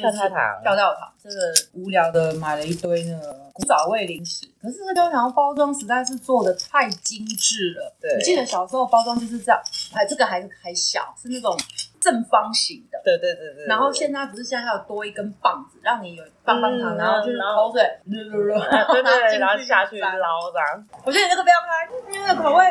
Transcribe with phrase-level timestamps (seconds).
[0.00, 1.36] 跳跳糖，跳跳糖，这个
[1.74, 7.94] 无聊的买了一堆那个古早味零食，可是这个跳跳糖包装实在是做的太精致了。
[8.00, 9.60] 对，我记得小时候包装就是这样，
[9.92, 11.56] 还这个还是还小，是那种
[12.00, 13.00] 正方形的。
[13.04, 13.66] 对对对对。
[13.66, 20.86] 然后现在不是现在还有多一根棒子，让你有棒棒糖，然后就是口水，对对对，然后下去捞这样。
[21.04, 22.64] 我觉得你这个不要开，因为那个口味，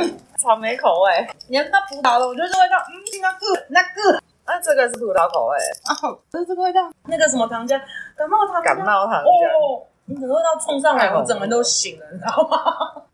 [0.00, 1.26] 嗯，草莓口味。
[1.48, 4.19] 你要它葡萄的，我觉得这味道，嗯，那个那个。
[4.50, 5.56] 啊，这个是葡萄口味，
[6.02, 7.80] 哦，这是这个味道，那个什么糖浆，
[8.16, 13.04] 感冒糖，感冒糖浆，哦，你整个味道冲上来，我整个人都醒了，你知道吗？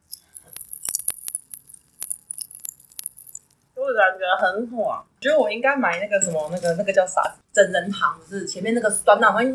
[3.75, 7.21] 突然觉得很爽，觉得我应该买那个什么，那个那个叫啥？
[7.53, 9.55] 整人糖，是前面那个酸奶，嗯，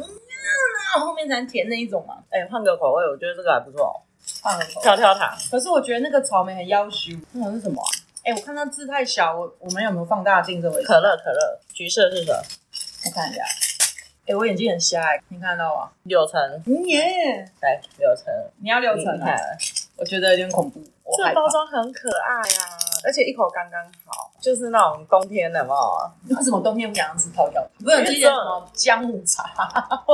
[0.99, 2.19] 后面才甜那一种嘛。
[2.29, 4.03] 哎，换个口味，我觉得这个还不错，
[4.43, 5.35] 换个口味，跳跳糖。
[5.49, 7.89] 可是我觉得那个草莓很夭寿，那个是什么啊？
[8.23, 10.61] 哎、欸，我看它字太小，我我们有没有放大镜？
[10.61, 12.37] 这位可乐可乐，橘色是什么？
[13.05, 13.41] 我看一下。
[13.41, 15.89] 哎、欸，我眼睛很瞎，哎，你看到吗？
[16.03, 16.39] 柳橙。
[16.85, 18.25] 耶、嗯，来柳橙，
[18.61, 19.35] 你要柳橙啊？
[19.97, 20.79] 我觉得有点恐怖。
[21.17, 25.75] 这个包装很可爱啊，而且一口刚刚好，就是那种冬天的嘛。
[26.29, 27.69] 为什么冬天不想吃跳跳糖？
[27.79, 29.45] 不是记得什么姜母茶？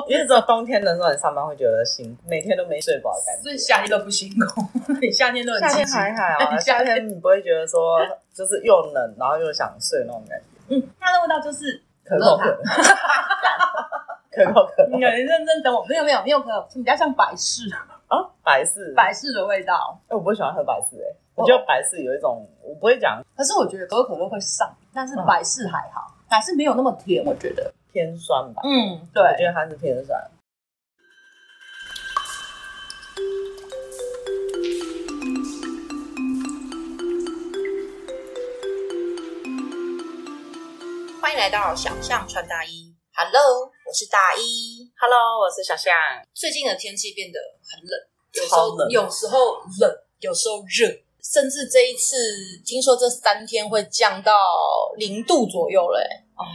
[0.08, 3.42] 因为只有冬天的时候你上班会觉得辛苦，每天都没睡饱的感觉。
[3.44, 4.61] 所以夏天都不辛苦，
[5.02, 8.00] 你夏天都很夏天还好啊， 夏天你不会觉得说
[8.34, 10.75] 就是又冷，然后又想睡那种感觉。
[10.75, 12.59] 嗯，它的味道就是可口可乐，
[14.31, 14.97] 可口可乐。
[15.16, 17.64] 你认真等我，没有没有没有可乐，比较像百事。
[18.08, 20.00] 啊，百事，百事的味道。
[20.03, 21.08] 哎、欸，我不会喜欢喝百事，哎，
[21.38, 23.24] 我觉得百事有一种，我不会讲。
[23.36, 28.64] 可是我觉得可口可乐会上，但是百事还好，百事没有那么甜，我觉得偏酸吧。
[28.66, 30.20] 嗯，对，我觉得它是偏酸。
[41.22, 42.96] 欢迎来到小象穿大衣。
[43.14, 43.72] Hello。
[43.86, 45.94] 我是大一，Hello，我是小象。
[46.34, 47.94] 最近的天气变得很冷，
[48.34, 49.38] 有时候冷，有时候
[49.80, 50.90] 冷，有时候热，
[51.23, 52.16] 甚至这一次
[52.66, 54.34] 听说这三天会降到
[54.97, 56.00] 零度左右嘞。
[56.36, 56.46] 哦，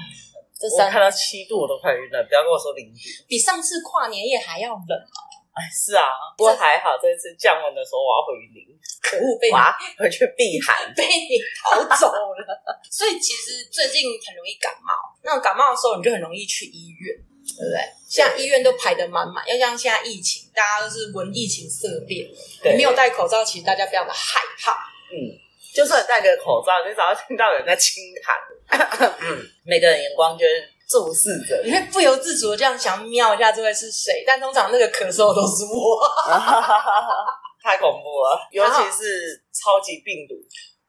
[0.58, 5.20] 这三天看到七度我都快晕了，不要跟我说零度，比上次跨年夜还要冷哦。
[5.52, 8.72] 哎，是啊，不过还好，这一次降温的时候我要回零，
[9.04, 9.56] 可恶，被你
[10.00, 12.40] 回去避寒， 被你逃走了。
[12.88, 15.12] 所以其实最近很容易感冒。
[15.22, 17.82] 那感冒的时候，你就很容易去医院，对不对？
[18.08, 22.28] 现在医院都排得满满，要像现在疫情，大家都是闻疫情色变。
[22.64, 24.72] 你没有戴口罩，其实大家非常的害怕。
[25.10, 25.16] 嗯，
[25.74, 36.00] 就算戴个口罩，你只要听到有人在轻痰，嗯，每个人眼光就是注视着，你会不由自主的这样想瞄一下这位是谁，但通常那个咳嗽都是我，
[37.62, 40.34] 太恐怖了，尤其是超级病毒，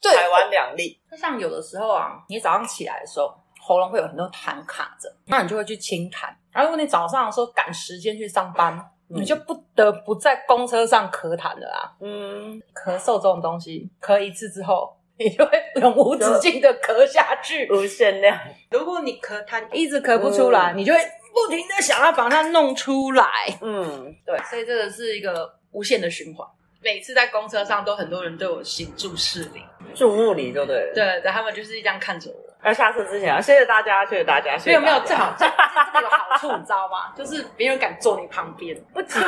[0.02, 1.00] 对，台湾两例。
[1.10, 3.34] 就像有的时候啊，你早上起来的时候。
[3.66, 6.26] 喉咙会有很多痰卡着，那你就会去清痰。
[6.52, 8.74] 然后如果你早上的时候赶时间去上班，
[9.10, 11.96] 嗯、你就不得不在公车上咳痰了啊。
[12.02, 18.38] 嗯，咳嗽这种东西，咳一次之后，你就会永无止境的咳下去， 无限量。
[18.72, 21.00] 如果你咳痰一直咳不出来，嗯、你就会
[21.34, 23.26] 不停的想要把它弄出来。
[23.62, 26.46] 嗯，对，所以这个是一个无限的循环。
[26.82, 29.64] 每次在公车上都很多人对我行注视礼，
[29.96, 30.92] 注目礼，对不对？
[30.94, 32.53] 对，然后他们就是这样看着我。
[32.64, 34.58] 要下次之前啊，谢谢大家，谢谢大家。
[34.66, 37.12] 没有没有，最好 这这个有好处，你知道吗？
[37.16, 39.20] 就是别人敢坐你旁边，不急，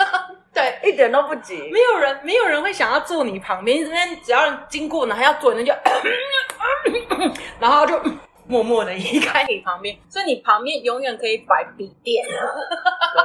[0.54, 1.56] 对，一点都不急。
[1.70, 3.84] 没有人，没有人会想要坐你旁边。
[3.84, 5.72] 这边只要人经过，然后要坐，人就，
[7.60, 8.00] 然后就
[8.48, 9.94] 默默的移开你旁边。
[10.08, 12.24] 所以你旁边永远可以摆笔电。
[12.26, 12.34] 真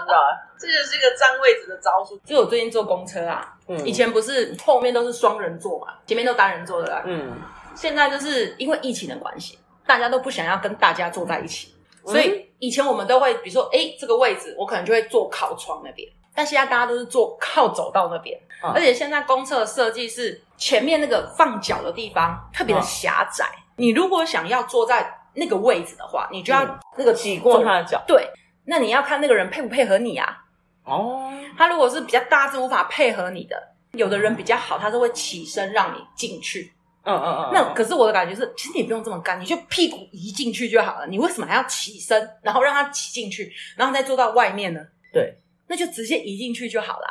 [0.05, 0.13] 的，
[0.59, 2.19] 这就是一个占位置的招数。
[2.25, 7.31] 就我最近坐公车啊，嗯，以前不是后面都是双人座嘛，前面都单人座的啦，嗯。
[7.75, 11.73] 现在就是因为疫情的关系，大家都不想要跟大家坐在一起，
[12.05, 23.45] 所以以前我们都会，比如说，哎，这个位置我可能就会坐靠窗那边，但现在大家都是坐靠走道那边，而且现在公厕的设计是前面那个放脚的地方特别的狭窄，
[23.75, 28.29] 你如果想要坐在那个位置的话，你就要那个挤过他的脚，对，
[28.65, 30.43] 那你要看那个人配不配合你啊？
[30.85, 33.55] 哦，他如果是比较大是无法配合你的，
[33.93, 36.71] 有的人比较好，他是会起身让你进去。
[37.05, 41.07] 嗯嗯嗯，那可是我的感觉是，其实你不用这么干，你就屁股移进去就好了。
[41.07, 44.79] 你为什么还要起身，然后让它挤进去，然后再坐到外面呢？
[45.11, 47.09] 对，那就直接移进去就好啦。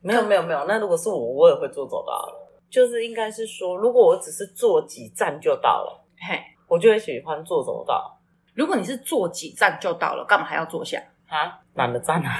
[0.00, 2.28] 没有没有没有，那如果是我，我也会坐走道。
[2.70, 8.18] 就是应该是说，如果我只是坐几站就到了，嘿，我就会喜欢坐走道。
[8.54, 10.98] 如果你是坐几站就到了，干嘛还要坐下
[11.28, 11.58] 啊？
[11.74, 12.38] 懒得站啊！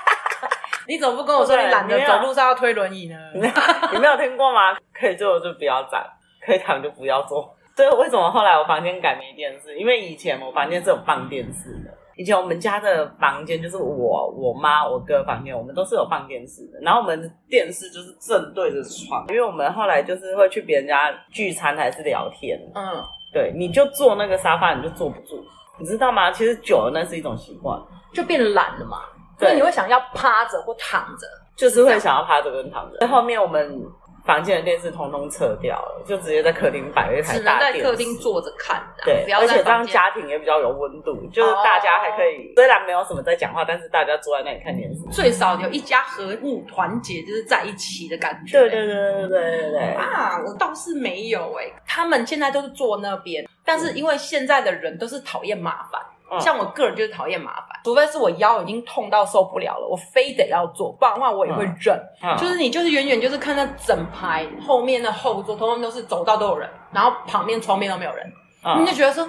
[0.88, 3.16] 你怎么不跟我说你懒得走路上要推轮椅呢？
[3.34, 4.76] 你没有听过吗？
[4.92, 6.04] 可以坐就不要站。
[6.44, 7.54] 可以躺就不要坐。
[7.76, 9.78] 对，为什么后来我房间改没电视？
[9.78, 16.80] 因为以前我房间是有放电视的，以前我们家的房间就是我、我妈、我哥房间，我们都是有放电视的。
[16.82, 22.58] 然后我们电视就是正对着床，因为我们后来就是会去别人家聚餐还是聊天。
[22.74, 23.02] 嗯，
[23.32, 25.42] 对，你就坐那个沙发，你就坐不住，
[25.78, 26.30] 你知道吗？
[26.30, 27.80] 其实久了那是一种习惯，
[28.12, 28.98] 就变懒了嘛。
[29.38, 31.26] 对，所以你会想要趴着或躺着，
[31.56, 32.98] 就是会想要趴着跟躺着。
[32.98, 33.80] 在后面我们。
[34.30, 38.80] 房间的电视通通撤掉了，就直接在客厅摆一台大电视，只能在客厅坐着看。
[39.04, 48.56] 对，而且这样家庭也比较有温度，就是大家还可以，虽然没有什么在讲话，但是大家坐在那里看电视，最少有一家和睦团结，就是在一起的感觉。
[48.56, 49.80] 对对对对对对对。
[49.96, 56.00] 啊，我倒是没有哎，他们现在都是坐那边，但是因为现在的人都是讨厌麻烦。
[56.38, 61.98] 像我个人就是讨厌麻烦，除非是我腰已经痛到受不了了，我非得要做，不然的话我也会忍。
[62.38, 68.32] 就是你就是远远就是看到整排后面的后座，通通都是走道都有人，然后旁边窗边都没有人，
[68.64, 69.28] 嗯、你就觉得说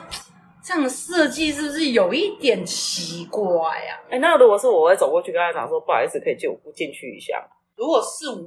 [0.64, 3.50] 这样的设计是不是有一点奇怪
[3.86, 4.06] 呀、啊？
[4.12, 7.44] 哎、欸，那如果是我会走过去跟他讲说，不好意思，可以借我进去一下。
[7.76, 8.46] 如果是我，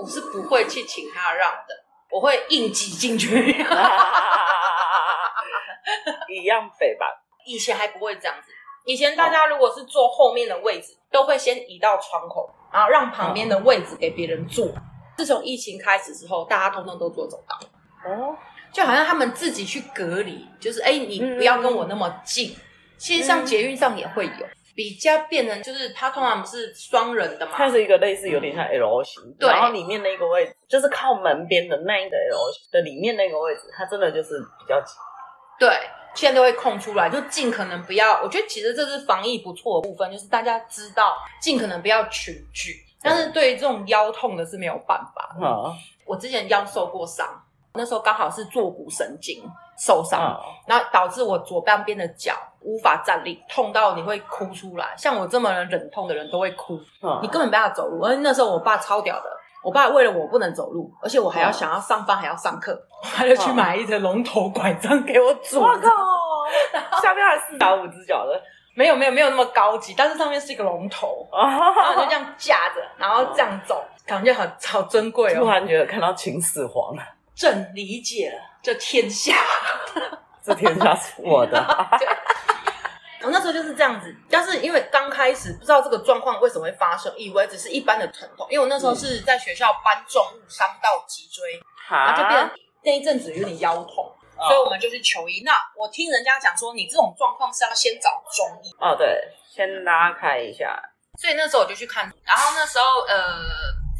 [0.00, 1.74] 我是不会去请他让的，
[2.12, 3.50] 我会硬挤进去，
[6.28, 7.06] 一样肥吧。
[7.46, 8.52] 以前还不会这样子，
[8.84, 14.68] 以前大家如果是坐后面的位置，哦、都会先移到窗口，然后让旁边的位置给别人坐。
[15.16, 17.58] 自从疫情开始之后，大家通通都坐走道，
[18.10, 18.36] 哦，
[18.70, 22.50] 就好像他们自己去隔离，就是哎，你不要跟我那么近。
[22.50, 22.60] 嗯、
[22.98, 34.94] 其实像捷运上也会有，嗯、比较变成就是它通常不是双人的嘛，它是一个类似有点像 L 型，对，然后里面那个位置就是靠门边的那一个 L 型的里面那个位置，它真的就是比较挤，
[35.58, 35.68] 对。
[36.16, 38.20] 现在都会空出来，就尽可能不要。
[38.22, 42.82] 我觉得其实这是防疫不错的部分，就是大家知道尽可能不要群聚。
[43.02, 45.36] 但是对于这种腰痛的是没有办法。
[45.38, 45.72] 嗯，
[46.04, 47.28] 我之前腰受过伤，
[47.74, 49.44] 那时候刚好是坐骨神经
[49.78, 50.34] 受伤，嗯、
[50.66, 54.94] 然后导致我左半边的脚无法站立，痛到你会哭出来。
[54.96, 58.02] 像我这么忍痛的人都会哭，嗯、你根本没办法走路。
[58.02, 59.35] 而那时候我爸超屌的。
[59.66, 65.60] 我爸为了我不能走路，而且我还要想要上班，还要上课， 他就去买一只龙头拐杖给我拄。
[65.60, 65.90] 我靠！
[67.02, 68.40] 下面还四脚五只脚的，
[68.76, 75.40] 没有没有没有那么高级，但是上面是一个龙头， 然后就这样架着，然后这样走，感觉很好珍贵哦。
[75.40, 77.02] 突然觉得看到秦始皇了，
[77.34, 79.34] 朕理解了，这天下，
[80.44, 81.60] 这天下是我的。
[83.26, 88.46] 我那时候就是这样子，但是因为刚开始不知道这个状况为什么会发生，以为只是一般的疼痛。
[88.48, 92.50] 因为我那时候是在学校搬重物伤到脊椎，然后就变
[92.84, 95.42] 那一阵子有点腰痛，所以我们就去求医。
[95.44, 99.20] 那我听人家讲说，你这种状况是要先找中医哦，对，
[99.52, 100.80] 先拉开一下。
[101.20, 103.42] 所以那时候我就去看，然后那时候呃，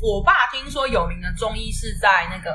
[0.01, 2.55] 我爸听说有名的中医是在那个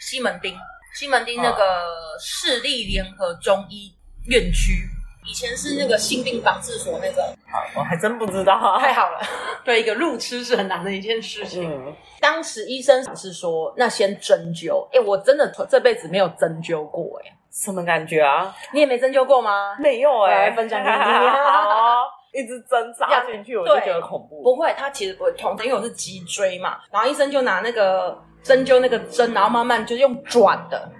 [0.00, 0.56] 西门町，
[0.96, 3.94] 西门町那个市立联合中医
[4.26, 4.88] 院区。
[5.28, 8.78] 以前是那个性病防治所那个，好，我还真不知道。
[8.78, 9.20] 太好了，
[9.64, 11.70] 对，一个路痴是很难的一件事情。
[11.70, 14.88] 嗯、当时医生是说，那先针灸。
[14.92, 18.54] 哎，我真的这辈子没有针灸过，哎，什么感觉啊？
[18.72, 19.76] 你也没针灸过吗？
[19.78, 20.96] 没有哎、欸，分享给你。
[20.96, 24.42] 好， 一直针扎进去，我就觉得恐怖。
[24.42, 26.78] 不会，它其实不会痛，因为我是脊椎嘛。
[26.90, 30.90] 然后医生就拿那个针灸那个针，然后慢慢就是用转的。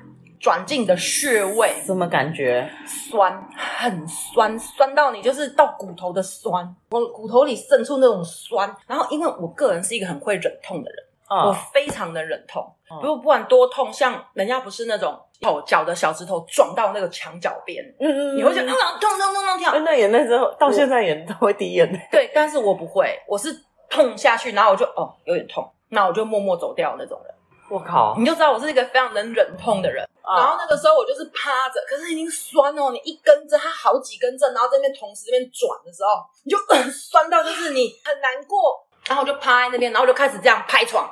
[0.41, 2.69] 转进的穴位，什么感觉？
[2.87, 8.75] 酸，很酸，酸到你就是到骨头的酸，我骨头里渗出那种酸。
[8.87, 12.65] 然后，因为我个人是一个很会忍痛的人，哦、我非常的忍痛。
[13.03, 19.79] 如果、哦、不管多痛，像人家不是那种头脚的小指头撞到那个墙角边，嗯嗯，你会觉得嗯痛痛痛痛跳。
[19.81, 22.01] 那眼泪之后到现在也都会滴眼泪。
[22.11, 23.55] 对，但是我不会，我是
[23.91, 27.35] 痛下去，然后我就哦有点痛，那我就默默走掉那种人。
[27.71, 28.17] 我靠！
[28.19, 30.05] 你就知道我是一个非常能忍痛的人。
[30.23, 38.85] 嗯、然后那个时候我就是趴着，可是已经酸哦，你一根针，它好几根针，然后这边同时这边转的时候，你就、呃、酸到就是你很难过。
[39.07, 41.09] 然后我就趴在那边，然后我就开始这样拍床，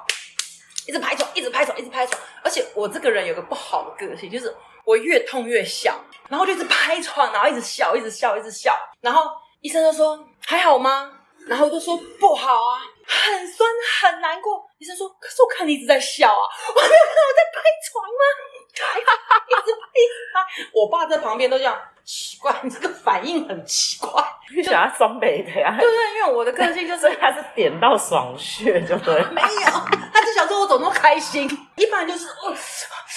[0.86, 2.20] 一直拍床，一直拍床，一直拍床。
[2.42, 5.98] 而且我这个人有个不好的个性，就是我越痛越笑，
[6.28, 8.76] 然后就一直拍床，然后一直笑，一直笑，一直笑。
[9.00, 11.17] 然后医生就说还好吗？
[11.48, 12.80] 然后我就说不好啊。
[13.10, 13.66] 很酸，
[14.02, 14.62] 很难过。
[14.76, 18.22] 医生说：“可是我看你一直在笑啊，我没有看到我在拍床吗？
[18.68, 20.68] 一直拍，一直拍。
[20.74, 21.74] 我爸在旁边都这样，
[22.04, 24.22] 奇怪，你这个反应很奇怪。
[24.54, 25.74] 你想要双倍的呀？
[25.80, 29.14] 对对，因为我的个性就是 他是点到爽穴，就对。
[29.30, 29.70] 没有，
[30.12, 31.48] 他就想说我怎么那么开心。
[31.76, 32.54] 一般就是哦，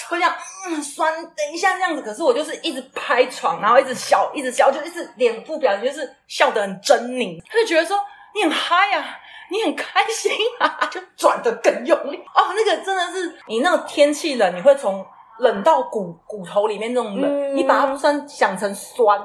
[0.08, 0.34] 会这样，
[0.68, 2.00] 嗯，酸，等一下这样子。
[2.00, 7.38] 可是我就是一直拍床，然后一直笑，一直笑，就一直脸部表情就是笑得很狰狞。
[7.46, 7.98] 他就觉得说
[8.34, 9.18] 你很嗨呀。
[9.50, 12.54] 你很开心啊， 就转的更用力哦。
[12.56, 15.04] 那个真的是你那个天气冷，你会从
[15.40, 19.20] 冷到骨骨头里面那种冷，嗯、你把它酸想成酸，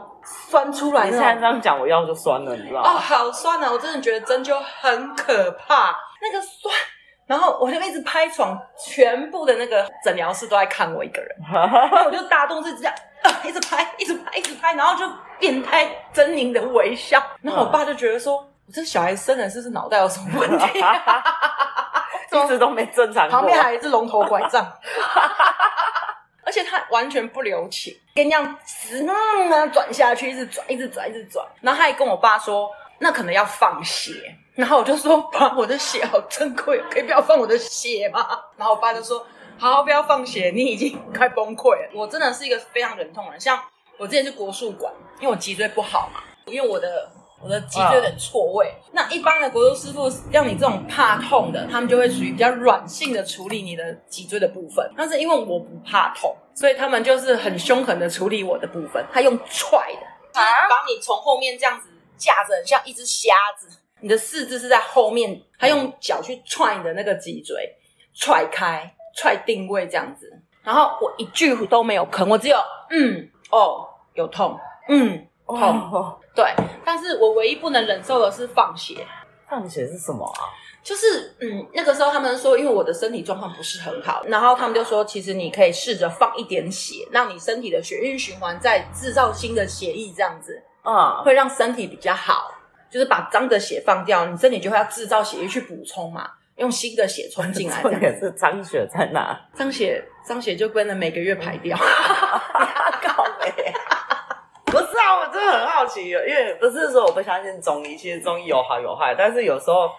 [0.49, 1.05] 酸出来。
[1.05, 2.89] 你现在这样讲，我腰就酸了，你知道吗？
[2.89, 3.71] 哦，好酸啊！
[3.71, 6.75] 我真的觉得针灸很可怕，那个酸。
[7.25, 15.09] 然后我就一直拍床，全部的那个诊疗室都在看我一个人， 然后我就大动作这样，啊， 一直拍，一直拍，一直拍，然后就
[15.39, 17.23] 变态狰狞的微笑。
[17.41, 20.79] 然后我爸就觉得说，我这小孩生的是不是脑袋有什么问题？
[22.29, 23.27] 一直都没正常。
[23.29, 24.63] 旁边还有一只龙头拐杖，
[26.45, 31.43] 而且他完全不留情，跟你这样死那么转下去，一直转，一直转，一直转。
[31.61, 32.69] 然后他还跟我爸说，
[32.99, 34.13] 那可能要放血。
[34.53, 39.25] 然后我就说：“爸，我的血好珍贵，可以不要放我的血吗？”然后我爸就说
[39.57, 43.59] ：“好，好，不要放血，你已经快崩溃了。”我真的是一个非常忍痛的人，像
[43.97, 48.73] 我之前去国术馆，因为我脊椎不好嘛，因为我的我的脊椎有点错位。
[48.91, 54.91] 那一般的国术师傅让你这种怕痛的，他们就会属于比较软性的处理你的脊椎的部分。
[54.97, 59.05] 但是因为我不怕痛，所以他们就是很凶狠的处理我的部分。
[59.11, 63.67] 他用踹的，啊、把你从后面这样子架着，像一只瞎子。
[63.99, 67.75] 你的四肢是在后面，他用脚去踹你的那个脊椎，
[68.13, 70.31] 踹开、踹定位这样子。
[70.63, 72.57] 然后我一句都没有吭，我只有
[72.89, 76.45] 嗯哦有痛，嗯痛，哦、对。
[76.83, 79.05] 但是我唯一不能忍受的是放血。
[79.49, 80.41] 放血是什么啊？
[80.83, 92.51] 就是嗯，那个时候他们说，因为我的身体状况不是很好，然后他们就说，其实你可以试着放一点血，让你身体的血液循环，再制造新的血液，这样子啊，嗯、会让身体比较好。
[92.89, 97.79] 就是把脏的血放掉，你身体就会要制造血液去补充嘛，用新的血冲进来。
[97.83, 99.37] 重点是脏血在哪？
[99.53, 101.77] 脏血，脏血就不能每个月排掉。
[103.03, 103.73] 搞嘞！
[103.86, 103.86] 不
[104.97, 109.13] 是啊，我真的很好奇，因为不是说我不相信中医，其实中医有好有坏。
[109.15, 109.91] 但是有时候，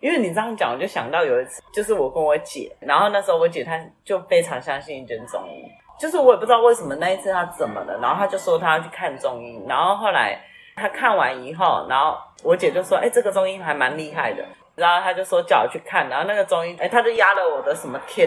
[0.00, 5.64] 因为你这样讲，我就想到有一次，就是我跟我姐，然后那时候我姐她就非常相信一间中医，
[6.00, 10.40] 就是我也不知道为什么那一次她怎么了，然后她就说她要去看中医，然后后来。
[10.74, 14.42] 她看完以后，然后我姐就说：“哎，这个中医还蛮厉害的。”
[14.74, 18.26] 然后她就说叫我去看，然后那个中医，哎，他就压了我的什么天，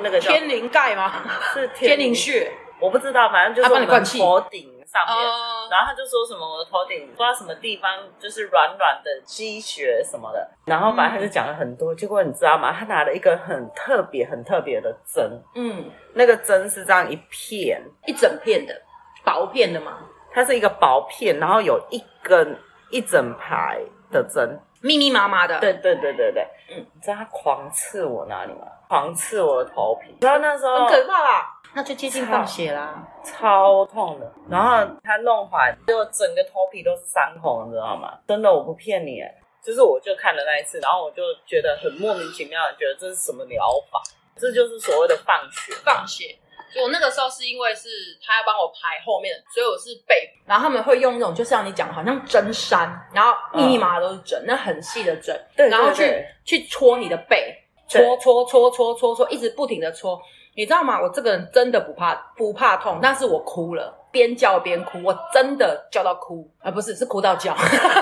[0.00, 1.12] 那个天灵盖吗？
[1.52, 2.50] 是天灵穴，
[2.80, 5.16] 我不知道，反正就是我们头顶上面。
[5.70, 11.94] 然后他就说什么我的头顶不知道什么地方就是软软的积雪什么的，然后反正他就讲了很多。
[11.94, 12.72] 结果你知道吗？
[12.72, 18.74] 他拿了一个很特别、很特别的针，嗯，那个针是这样一片一整片的
[19.24, 19.98] 薄片的吗？
[20.34, 22.58] 它是一个薄片，然后有一根
[22.90, 23.80] 一整排
[24.10, 25.58] 的针，密密麻麻的。
[25.60, 28.66] 对对对对对，嗯，你知道他狂刺我哪里吗？
[28.88, 34.32] 狂刺我的头皮，然后那时候很可怕啦，那就接近放血啦，超痛的。
[34.50, 38.18] 然后他弄完，就整个头皮都是伤口，你知道吗？
[38.26, 39.22] 真的，我不骗你，
[39.64, 44.00] 就是我就看了那一次，然后我就觉得很莫名其妙，觉得这是什么疗法？
[44.36, 46.38] 这就是所谓的放血，放血。
[46.82, 47.88] 我那个时候是因为是
[48.24, 57.54] 他要帮我排后面，所以我是背，然后他们会用那种，就像你讲，好像针山，然后密密麻麻都是针，嗯、那很细的针，对，然后去去戳你的背，
[57.86, 60.18] 戳戳戳戳戳戳，一直不停的戳，
[60.54, 61.00] 你知道吗？
[61.00, 67.56] 我这个人真的不怕不怕痛，但是我哭了，边叫边哭，我真的叫到哭，啊不是，是哭到叫，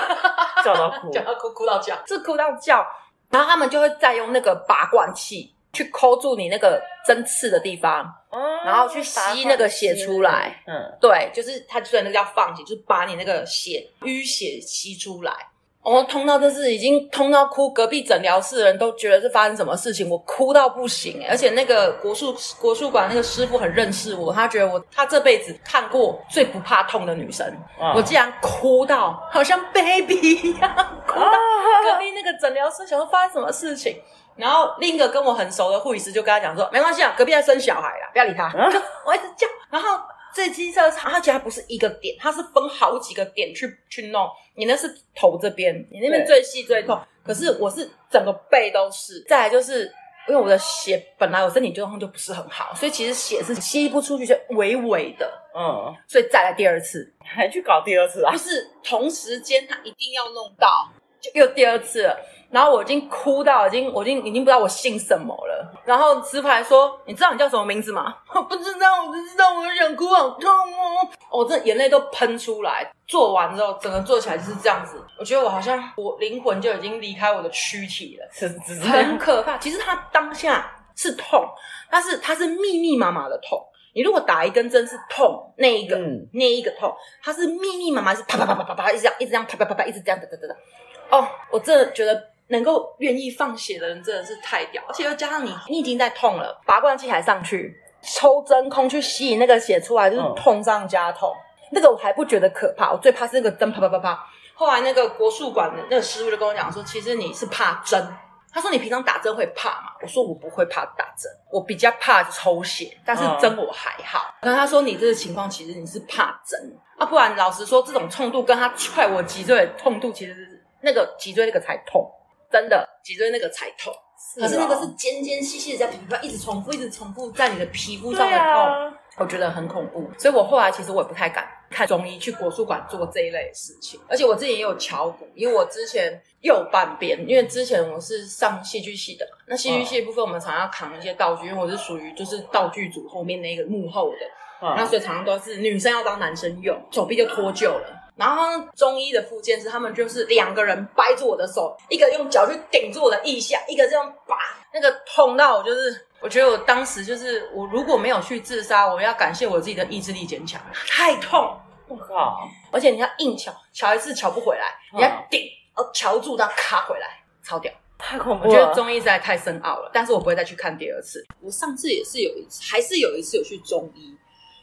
[0.63, 2.85] 叫到哭， 叫到哭，哭到叫，是哭到叫，
[3.29, 8.17] 然后他们就会再用那个拔罐器去抠住你那个针刺的地方。
[8.63, 15.33] 然后去吸那个血出来，嗯，对，就是他虽然那个叫放血，就是把你那个血淤血吸出来。
[15.83, 21.25] 哦，痛到就是已经痛到哭，隔壁诊疗室的人都觉得是发生什么事情，我哭到不行。
[21.27, 27.45] 而且那个国术国术馆那个师傅很认识我，他觉得我他这辈子看过最不怕痛的女生。
[27.79, 30.75] 哦、我竟然哭到好像 baby 一样，
[31.07, 31.31] 哭到
[31.83, 33.99] 隔壁那个诊疗室想说发生什么事情。
[34.37, 38.45] 然后另一个跟我很熟的护理师就跟他讲说：“没关系啊，隔壁在生小孩啦，不要理他。
[38.45, 38.53] 啊”
[39.05, 39.45] 我一直叫。
[39.69, 39.99] 然后
[40.33, 44.29] 这机车它其实不是一个点，它是分好几个点去去弄。
[44.55, 46.99] 你那是头这边，你那边最细最痛。
[47.23, 49.23] 可是我是整个背都是。
[49.27, 49.83] 再来就是
[50.27, 55.31] 因为我的血本来我身体状况就不是很好，所以其实血是吸不出去，就微微的。
[55.55, 55.93] 嗯。
[56.07, 58.31] 所以再来第二次，还去搞第二次啊？
[58.31, 62.17] 就是同时间他一定要弄到，就又第二次了。
[62.51, 65.73] 然后我已经哭到，已经，我已经，已经不知道我姓什么了。
[65.85, 71.07] 然后师傅还说：“你知道你叫什么名字吗？”我 不知道，我不知道，我想哭，好痛哦！
[71.31, 72.91] 我这眼泪都喷出来。
[73.07, 75.01] 做完之后，整个做起来就是这样子。
[75.17, 78.49] 我觉得我好像我灵魂就已经离开我的躯体了，是
[78.81, 79.57] 很可怕。
[79.57, 81.47] 其实它当下是痛，
[81.89, 83.65] 但是它是密密麻麻的痛。
[83.93, 86.93] 你如果打一根针是痛，那一个、嗯、那一个痛，
[87.23, 91.17] 它是密密麻麻，是啪啪啪啪啪啪，一直这样，一直这样啪啪啪啪，一直这样哒哒哒哒。
[91.17, 92.29] 哦，我真的觉得。
[92.51, 101.33] 能够愿意放血的人真的是太屌，而且又加上你，你已经在痛了，拔罐器还上去，抽真空去吸引那个血出来，就是痛上加痛。
[101.71, 104.27] 那个我还不觉得可怕，我最怕是那个针啪啪啪啪。
[104.53, 108.05] 后来那个国术馆的那个师傅就跟我讲说，其实你是怕针。
[108.53, 109.93] 他说你平常打针会怕吗？
[110.01, 114.35] 我说我不会怕打针，我比较怕抽血，但是针我还好。
[114.41, 122.11] 然后他说你这个情况其实你是怕针啊，不然老实说这种痛度跟他踹我脊椎的痛度其实那个脊椎那个才痛，
[122.51, 123.93] 真的脊椎那个才痛。
[124.35, 130.09] 可是那个是尖尖细细的在皮肤上一直重复，一直重复在你的皮肤上的痛，我觉得很恐怖。
[130.17, 133.99] 所以我后来其实我也不太敢看中医去国术馆做这一类的事情。
[134.07, 147.97] 而且我自己也有敲鼓，因为我之前右半边，因为之前我是上戏剧系的嘛，那戏剧系的部分我们常常要扛一些道具，因为我是属于就是道具组后面那个幕后的，那所以常常都是女生要当男生用，手臂就脱臼了。
[148.15, 154.37] 然后中医的复健师，他们就是两个人掰住我的手，一个用脚去顶住我的腋下，一个这样拔，
[154.73, 162.47] 那个痛到我就是，我觉得我当时就是，我如果没有去自杀，我要感谢我自己的意志力坚强，太痛，我靠！
[162.71, 165.41] 而且你要硬敲，敲一次敲不回来，你要顶，
[165.75, 168.49] 哦，敲住它卡回来，超屌，太恐怖了。
[168.49, 171.25] 我觉得中医实在太深奥了，但是我不会再去看第二次。
[171.39, 174.15] 我上次也是有一次，还是有一次有去中医。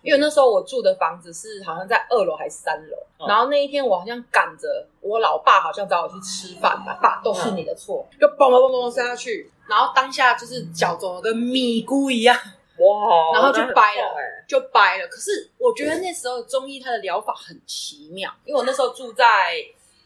[0.03, 12.37] 因为那时候我住的房子是好像在二楼还是三楼，嗯、然后那一天我好像赶着我老爸好像找我去吃饭吧，爸都是你的错，嗯、就嘣嘣嘣嘣摔下去，然后当下就是脚肿的跟米糊一样，
[12.79, 14.15] 哇，然后就掰了，
[14.49, 15.09] 就掰了。
[15.09, 19.25] 可是我觉得那时候中医它的疗法很奇妙，因为我那时候住在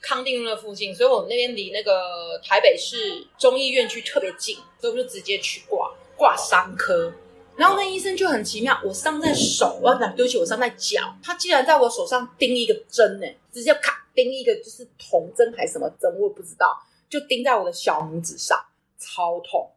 [0.00, 7.12] 康定路的附近，所以我们那边离那个台北市中医院区特别近，所以我就直接去挂挂伤科。
[7.56, 16.76] 然后那医生就很奇妙，我伤在手，我不对不起，我伤在脚，他竟然在我手上钉一个针呢，直接咔钉一个就是铜针还是什么针，我也不知道，
[17.08, 18.58] 就钉在我的小拇指上，
[18.98, 19.70] 超痛，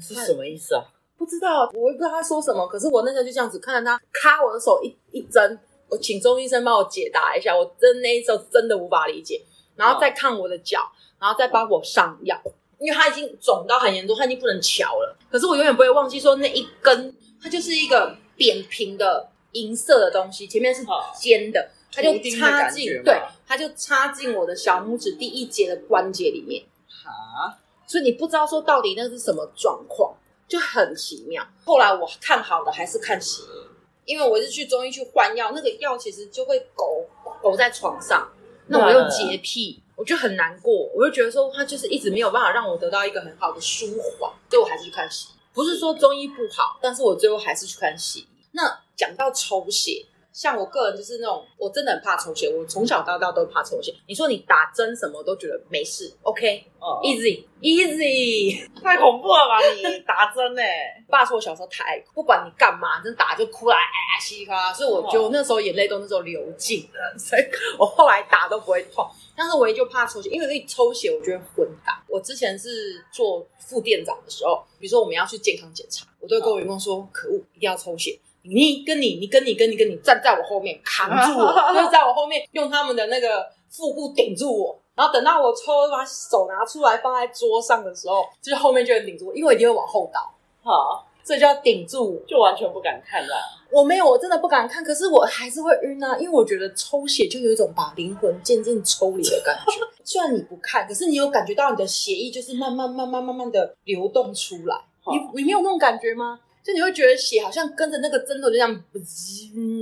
[0.00, 0.84] 是什么意思啊？
[1.18, 2.66] 不知道，我也不知道他说什么。
[2.68, 9.42] 可是我那时候就这样子看着他咔我的手一一针，我请中医生帮我解答一下，我真那时候真的无法理解，
[9.74, 10.80] 然后再看我的脚，
[11.18, 12.40] 然后再帮我上药。
[12.86, 15.16] 因为它已经肿到很严重，它已经不能瞧了。
[15.28, 20.84] 可是我永远不会忘记说那一根，它就是一个扁平的银色的东西，前面是
[21.18, 26.62] 尖的，它就插进，对，它就插进我的小拇指第一节的关节里面。
[26.86, 30.14] 哈，所以你不知道说到底那是什么状况，
[30.46, 31.44] 就很奇妙。
[31.64, 37.04] 后来我看好的还是看西医，因为我是去中医去换药，那个药其实就会勾
[37.42, 38.30] 勾在床上，
[38.68, 39.82] 那我又洁癖。
[39.96, 45.36] 我就很难过，我就觉得说他就是一直没有办法让我得到一个很好的舒缓，所以我还是去看西医。
[45.54, 48.26] 不是说中医不好，但是我最后还是去看西医。
[48.52, 50.04] 那讲到抽血，
[50.36, 53.94] 像我个人就是那种，我真的很怕抽血，我从小到大都怕抽血。
[54.06, 59.58] 你说你打针什么都觉得没事，OK，哦，easy easy， 太恐怖了吧？
[59.74, 61.02] 你打针呢、欸？
[61.08, 67.42] 爸说我小时候太爱，不管你干嘛，真打就哭来，哎呀稀里哗啦，所以我就那时候眼泪都那时候流尽了，所以
[67.78, 69.08] 我后来打都不会痛。
[69.34, 71.94] 但是我一就怕抽血，因为一抽血我就会昏倒。
[72.08, 78.18] 我之前是做副店长的时候，比如说我们要去健康检查，我都会跟我员工说：“可恶，一定要抽血！
[78.48, 84.78] 你跟你，你跟你，跟你，跟你站在我后面扛住我， 就是在我后面用他们的那个腹部顶住我。
[84.94, 90.32] 然后等到我抽，把手拿出来放在桌上的时候，就是后面就会顶住我，因为我一定会往后倒。
[90.62, 93.34] 好。”所以就要顶住，就完全不敢看了。
[93.72, 94.84] 我没有，我真的不敢看。
[94.84, 99.72] 可是我还是会晕啊，因为我觉得抽血就有一种把灵魂渐渐抽离的感觉。
[100.04, 104.76] 虽然你不看，可是你有感觉到你的血液就是慢慢、慢慢、慢慢的流动出来。
[105.10, 106.38] 你你没有那种感觉吗？
[106.66, 108.68] 就你会觉得血好像跟着那个针头就这样，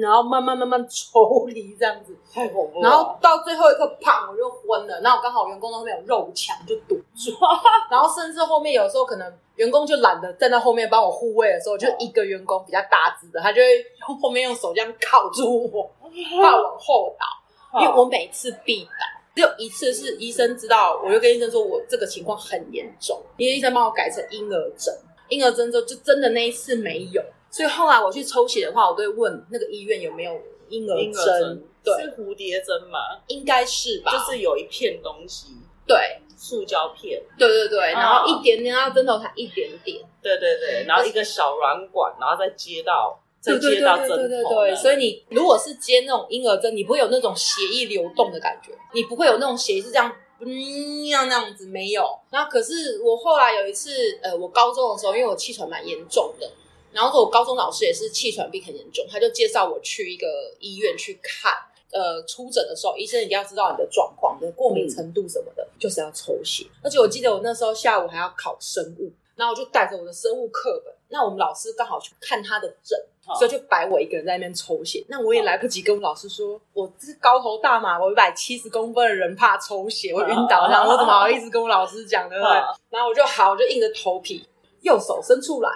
[0.03, 2.91] 然后慢慢慢慢抽离这样子，太恐怖了。
[2.91, 5.01] 然后到最后一刻，砰，我就昏了。
[5.01, 7.33] 然后刚好员工后面有肉墙就堵住，
[7.91, 15.91] 然后甚至后面有时候可能员工就懒得站在后面帮我护卫的时候，就一个员工比较大只的，他就会用后面用手这样铐住我，
[16.43, 17.25] 怕往后倒，
[17.81, 18.91] 因为我每次必倒，
[19.35, 24.95] 只有一次是医生知道，我就跟医生说我这个情况很严重，因为医生帮我改成婴儿针。
[25.35, 31.65] 婴儿针之后就真的那一次没有，所以后来我去抽血的话，我都会问那个医院有没有婴儿针。
[31.85, 32.99] 对，是蝴蝶针吗？
[33.27, 35.49] 应该是吧，就是有一片东西，
[35.87, 44.17] 对，塑胶片，对对对，然后一点点，然后针头才一点点，对对对，然后一个小软管，然后再接到，再接到针头。
[44.17, 50.11] 对对对，所以你如果是接那种婴儿针，你不会有那种血液流动的感觉，你不会有那种血液是这样。
[50.41, 52.19] 嗯，要那样子没有。
[52.31, 56.51] 然后可是我后来有一次，呃，我高中的时候，因为我气喘蛮严重的，
[56.93, 60.27] 然后说我高中老师也是气喘病很严重，他就介绍我去一个
[60.61, 61.53] 医院去看。
[61.93, 66.67] 呃，出诊的时候，医生一定要知道你的状况，你的过敏程度什么的，嗯、就是要抽血。
[66.83, 72.99] 而且我记得我那时候下午还要考生物，然后我就带着我的生物课本，那我们老师刚好去看他的诊，
[73.39, 75.05] 所以就摆我一个人在那边抽血。
[75.09, 82.53] 那我也来不及跟我老师说，我是高头大马，我一百七十公分的人怕抽血，我晕倒，然后我怎么好意思跟我老师讲对不对？
[82.91, 84.49] 然后我就好，我就硬着头皮，
[84.81, 85.71] 右手伸出来，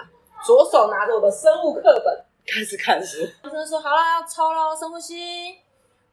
[0.45, 3.21] 左手拿着我的生物课本开始看书。
[3.21, 5.55] 医生说好啦，要抽了，深呼吸，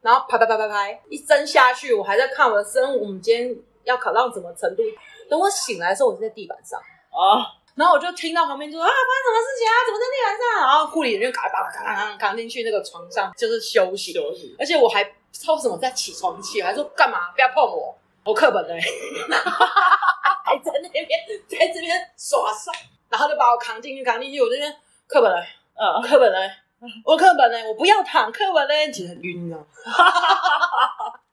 [0.03, 4.83] 然后拍拍拍拍拍，一针下去，我还在看我的生物，我们今天要考到什么程度？
[5.29, 7.57] 等我醒来的时候，我是在地板上啊。
[7.77, 9.75] 然后我就听到旁边就说啊，发生什么事情啊？
[9.85, 10.67] 怎么在地板上？
[10.67, 14.13] 然后护理人员赶快把我扛扛扛进去那个床上，就是休息。
[14.13, 14.57] 休息。
[14.59, 17.31] 而且我还不知道为什么在起床气，还说干嘛？
[17.35, 18.75] 不要碰我，我课本呢？
[20.45, 21.07] 还在那边
[21.49, 22.73] 在这边耍帅，
[23.11, 24.41] 然后就把我扛进去，扛进去。
[24.41, 24.75] 我这边
[25.07, 25.47] 课本嘞？
[25.75, 26.51] 嗯，课本嘞？
[27.05, 27.67] 我课本嘞？
[27.69, 28.91] 我不要躺，课本嘞？
[28.91, 29.59] 其实很晕啊。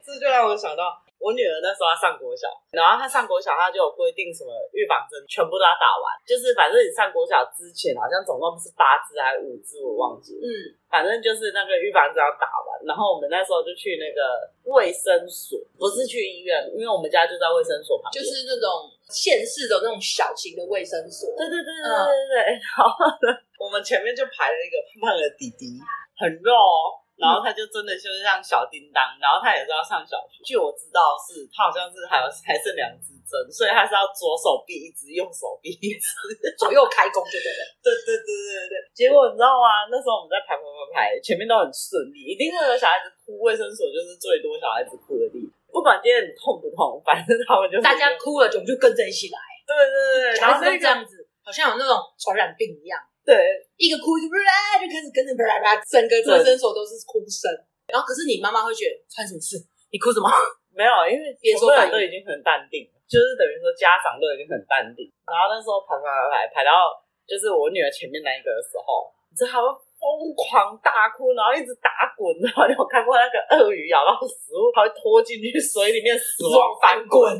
[0.05, 1.01] 这就让我想到。
[1.23, 6.11] 我女儿那时候她上国小，然后她上国小，她就有规定什么预防针，全部都要打完。
[6.27, 10.43] 就是反正你上国小之前，好像总共是八支还是五支，我忘记了。
[10.43, 10.51] 嗯，
[10.91, 12.75] 反正就是那个预防针要打完。
[12.83, 14.19] 然后我们那时候就去那个
[14.67, 21.31] 卫生所，不是去医院，因为我们家就在卫生所旁边，就是那种县市的那种小型的卫生所。
[21.39, 22.35] 对对对对对对对。
[22.51, 25.79] 嗯、然后呢，我们前面就排了一个胖胖的弟弟，
[26.19, 26.99] 很肉哦。
[27.13, 30.41] 然后他就真的就是像小叮当，然后他也是要上小学。
[30.41, 36.09] 据我知道是，他好像是还有还剩两只针，所以他是要左手臂一支，右手臂一支，
[36.57, 37.61] 左右开弓就对了。
[37.85, 38.75] 对对对对对。
[38.97, 39.85] 结果你知道吗？
[39.93, 43.39] 那时候我们在排排排排，前面都很顺利，一定会有小孩子哭。
[43.45, 49.37] 卫生所就是最多小孩子哭的地方，不管今天你痛不痛，反正他们就大家哭了，就我们就跟着一起来。
[49.63, 52.99] 对对对，然后是这样子，好像有那种传染病一样。
[53.23, 53.33] 对，
[53.79, 57.47] 一个哭一个啦，就开始跟着啪啪啪，整个卫生所都是哭声。
[57.87, 59.55] 然后可是你妈妈会觉得发生什么事？
[59.91, 60.27] 你哭什么？
[60.75, 61.59] 没有，因为别人
[61.91, 65.05] 都已经很淡定了，就是等于说家长都已经很淡定。
[65.23, 66.89] 然后那时候排排排排排到
[67.23, 69.61] 就是我女儿前面那一个的时候，你知道她
[70.01, 72.33] 疯狂大哭，然后一直打滚。
[72.41, 77.21] 然后你有看过那个鳄鱼咬到食物，它会拖进去水里面死亡翻滚。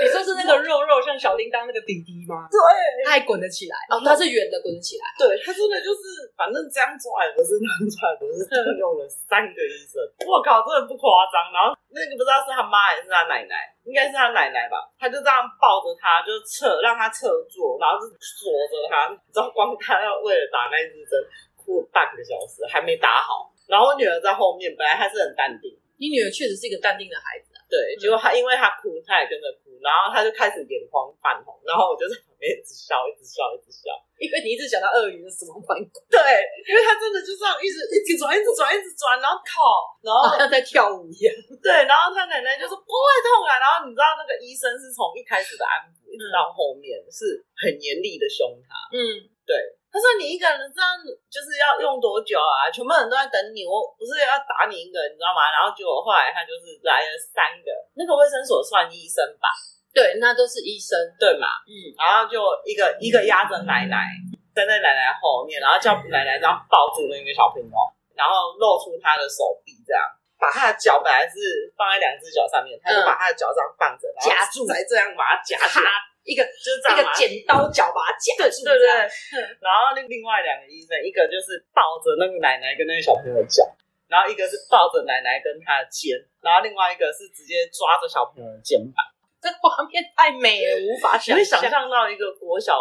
[0.00, 2.44] 你说是那个肉肉像小叮当那个弟弟吗？
[2.52, 2.58] 对，
[3.04, 5.04] 他还滚得起来哦，他是圆的，滚得起来。
[5.16, 8.44] 对，他真的就是，反正这样抓也不是，那样抓也不是，
[8.76, 9.96] 用了三个医生。
[10.28, 11.48] 我靠，真的不夸张。
[11.48, 14.84] 然后那个不知道是他妈还是他奶奶，应该是他奶奶吧？
[15.00, 19.08] 他就这样抱着他，就侧让他侧坐，然后就锁着他。
[19.08, 21.16] 你知道，光他要为了打那支针，
[21.56, 23.48] 哭了半个小时还没打好。
[23.64, 25.70] 然后我女儿在后面，本来她是很淡定。
[25.96, 27.49] 你女儿确实是一个淡定的孩子。
[27.70, 35.86] 对，结果他因为他哭，他也跟着哭，然后他就开始眼眶泛红，然后我就在旁边一直笑，一直笑，一直笑，因为你一直想到鳄鱼是什么反应。
[36.10, 36.18] 对，
[36.66, 41.30] 因为他真的就这样一直一直转，一直转，一直转，然后靠，然后 像在跳舞一样。
[41.62, 48.74] 对，然后他奶奶就说不会痛啊，然后你知道那个医生是从一开始的安抚，一直到后面是很严厉的凶他。
[48.90, 49.54] 嗯，对。
[49.90, 52.70] 他说：“你一个人这样就是要用多久啊？
[52.70, 55.50] 全部人都在等你，我不是要打你一个人，你知道吗？
[55.50, 59.50] 然后结果后来他就是来了三个，那个卫生所算医生吧？
[59.90, 61.50] 对，那都是医生，对嘛？
[61.66, 64.06] 嗯，然后就一个一个压着奶奶
[64.54, 67.74] 站在奶奶后面，然后叫奶奶这样抱住那个小朋友，
[68.14, 70.06] 然后露出他的手臂，这样
[70.38, 75.82] 把他的脚本来是放在两只脚上面，他就把他的脚这样放着，夹住，才这样把它夹住。”
[76.24, 79.40] 一个就是一个剪刀脚把它夹住，对对对。
[79.58, 83.64] 然后另另外两个医生，一个就是抱着那个奶奶跟那个小朋友的脚，
[84.06, 89.00] 然后一个是抱着奶奶跟他的肩，然后另外一个是直接抓着小朋友的肩膀。
[89.40, 91.38] 这画面太美了，无法想象。
[91.38, 92.76] 你想象到一个国小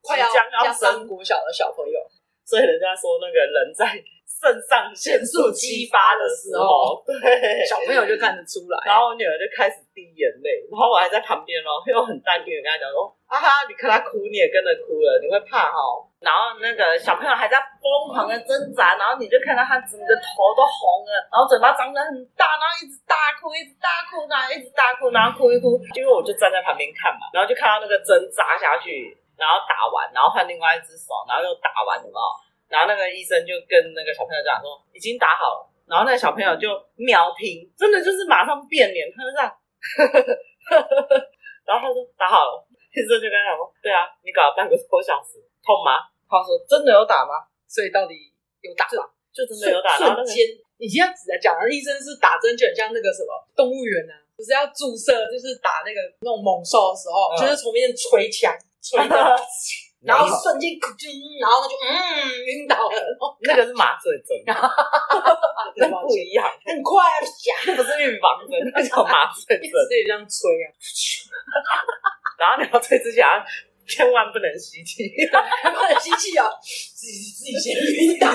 [0.00, 1.98] 快要要升国小的小朋友，
[2.46, 4.02] 所以人家说那个人在。
[4.24, 8.76] 肾上腺素激发的时候，对，小朋友就看得出来。
[8.84, 25.76] 然后我女儿就开始滴眼泪，然后我还在旁边哦，又很淡定的跟她讲说：“啊哈，你看她哭，你也跟着哭了，你会怕哦。”然后那个小朋友还在疯狂的挣扎，然后你就看到他整个头都红了，然后嘴巴张得很大，然后一直大哭，一直大哭，然后一直大哭，然后哭一哭。
[25.92, 32.28] 因为我就站在旁边看嘛，然后就看到那个针扎下去，然后打完，然后换另外一只手，然后又打完，有没有？
[32.74, 35.70] 然后那个医生就跟那个小朋友讲说，已经打好了。
[35.86, 39.46] 然后那个小朋友就秒停，真的就是马上变脸，他就这样，
[41.62, 42.66] 然后他说打好了。
[42.90, 46.02] 医生就跟他讲说，对啊，你搞了半个多小时，痛吗？
[46.26, 47.46] 他说真的有打吗？
[47.70, 48.34] 所以到底
[48.66, 49.06] 有打吗？
[49.30, 49.94] 就真的有打。
[49.94, 50.42] 瞬间，
[50.82, 58.50] 你这样子来讲，医生是打针就很像那个什么动物园啊，不是要注射，就是打那个那种猛兽的时候，嗯、就是从边捶墙，
[58.82, 59.14] 捶的。
[60.04, 60.70] 然后瞬间，
[61.40, 62.96] 然后他就嗯晕倒了。
[63.42, 64.36] 那个是麻醉针，
[65.76, 67.20] 那不一样，很快啊，
[67.66, 69.74] 那不是预防针， 那叫麻醉针，一直
[70.06, 70.66] 这样吹啊。
[72.38, 73.24] 然后你要吹之前，
[73.86, 78.28] 千万不能吸气， 不能吸气哦，自己自己先晕倒。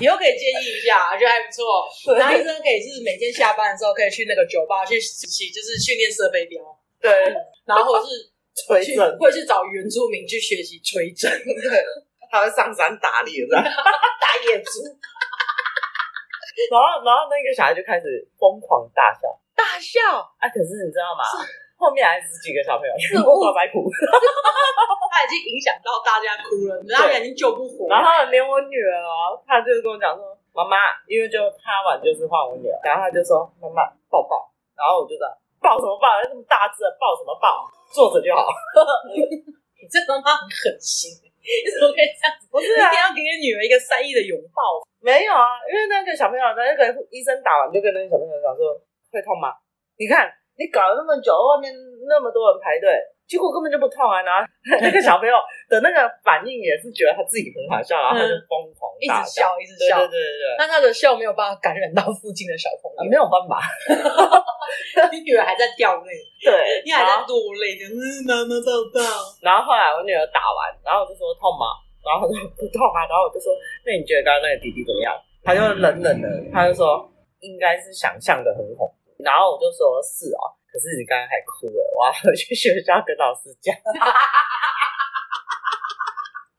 [0.00, 2.14] 以后可以建议一下，我觉得还不错。
[2.14, 6.62] 然后医生可以是每天下班的时候可以去那个酒吧去实习，就是训练射飞镖。
[7.00, 7.10] 对，
[7.66, 8.30] 然后或者是
[8.66, 11.30] 吹针，会去找原住民去学习吹 针。
[11.30, 11.84] 对，
[12.30, 14.82] 他会上山打猎， 打野猪。
[16.70, 20.18] 然后，然后那个小孩就开始疯狂大笑，大笑。
[20.42, 21.22] 啊，可是你知道吗？
[21.78, 27.86] 后面还十几个小朋友全部都在哭，他已经影响到大家哭了，然后他已经救不活。
[27.86, 35.22] 然后连我女儿哦，她就跟我讲说：“妈妈，因为就他玩就是换我女儿，然后他就说妈妈抱抱。”然后我就说
[35.62, 36.18] ：“抱什么抱？
[36.26, 37.62] 那么大只，抱什么抱？
[37.90, 38.48] 坐着就好。
[39.10, 42.46] ”你这妈妈很狠心，你怎么可以这样子？
[42.52, 44.84] 不是啊，一定要给你女儿一个善意的拥抱。
[45.00, 48.76] 没有啊，因为那个小朋友，那个医生打完就跟那个小朋友讲说
[49.10, 49.54] ：“会痛吗？”
[49.96, 50.28] 你看。
[50.58, 51.70] 你搞了那么久，外面
[52.10, 52.90] 那么多人排队，
[53.28, 54.24] 结果根本就不痛啊！
[54.24, 54.40] 然后
[54.80, 55.36] 那个小朋友
[55.68, 60.00] 的那个反应也是觉得他自己很好笑，然后他就疯狂一直笑，一直笑。
[60.00, 60.44] 对对对对。
[60.56, 63.60] 但他的笑没有办法感染到附近的小朋友，没有办法。
[65.12, 66.10] 你女儿还在掉泪，
[66.40, 68.96] 对，你还在落泪，就是妈妈抱抱。
[69.44, 71.76] 然后后来我女儿打完，然后我就说痛吗？
[72.00, 73.04] 然后她说不痛啊。
[73.04, 73.52] 然后我就说，
[73.84, 75.12] 那你觉得刚刚那个弟弟怎么样？
[75.44, 77.04] 他就冷冷的，他就说
[77.40, 79.22] 应该是想象的很恐怖。
[79.22, 80.56] 然后我就说是哦。
[80.70, 83.74] 可是你刚刚还哭了， 我要回去学校跟老师讲。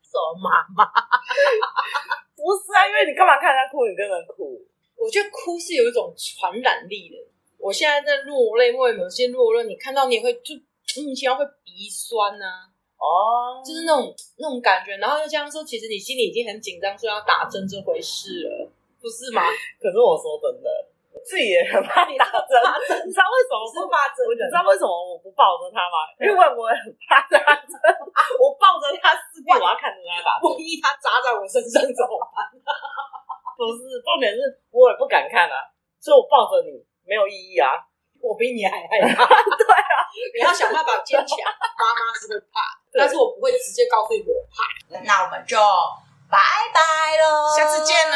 [0.09, 0.83] 说妈妈，
[2.35, 4.59] 不是啊，因为你干嘛看他哭，你跟着哭？
[4.97, 7.15] 我觉得哭是有一种传染力的。
[7.59, 10.55] 我现在在落泪，为某些落泪，你看到你也会就
[10.97, 12.67] 嗯，情况会鼻酸呐、啊。
[12.97, 14.97] 哦，就是那种那种感觉。
[14.97, 19.43] 然后又这样说，其实你心里已经很紧张，说要打针这回事了，不是吗？
[19.79, 20.88] 可是我说真的。
[21.25, 22.53] 自己也很怕打针，
[23.05, 24.23] 你知道为什么不怕针？
[24.29, 26.07] 你知道为什么我不抱着他吗？
[26.19, 27.73] 因为我也很怕打针，
[28.41, 32.47] 我抱着他四遍，我要看着他打针，万一他扎在我身上怎么办？
[33.59, 34.39] 不是，重点是
[34.71, 35.67] 我也不敢看啊，
[35.99, 37.75] 所以我抱着你没有意义啊，
[38.23, 39.27] 我比你还害怕。
[39.27, 39.93] 对啊，
[40.33, 41.37] 你要想办法坚强。
[41.77, 44.63] 妈妈是会怕， 但是我不会直接告诉你我怕。
[45.03, 45.57] 那我们就
[46.31, 46.37] 拜
[46.73, 46.79] 拜
[47.19, 48.15] 喽，下次见了。